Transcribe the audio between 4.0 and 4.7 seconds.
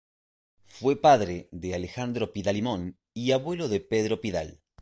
Pidal.